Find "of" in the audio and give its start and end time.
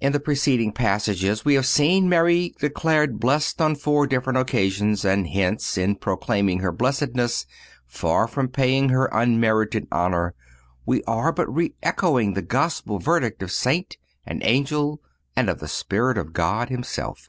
13.42-13.50, 15.50-15.58, 16.18-16.32